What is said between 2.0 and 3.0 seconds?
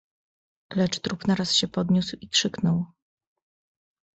i krzyknął."